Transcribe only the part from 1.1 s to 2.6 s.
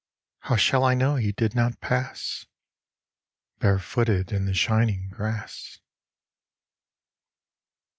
he did not pass